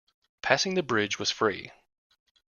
Passing 0.41 0.73
the 0.73 0.81
bridge 0.81 1.19
was 1.19 1.29
free. 1.29 1.69